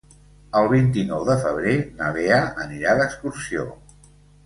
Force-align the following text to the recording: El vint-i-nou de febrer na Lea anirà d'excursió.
El 0.61 0.69
vint-i-nou 0.71 1.27
de 1.27 1.35
febrer 1.45 1.77
na 2.01 2.09
Lea 2.19 2.43
anirà 2.67 2.99
d'excursió. 3.03 3.73